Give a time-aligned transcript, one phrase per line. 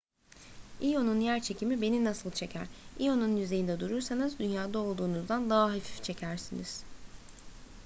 [0.81, 2.67] io'nun yerçekimi beni nasıl çeker
[2.99, 6.83] io'nun yüzeyinde durursanız dünya'da olduğunuzdan daha hafif çekersiniz